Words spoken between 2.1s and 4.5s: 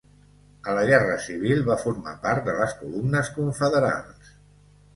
part de les columnes confederals.